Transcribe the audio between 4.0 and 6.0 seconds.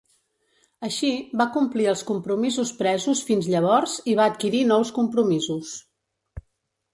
i va adquirir nous compromisos.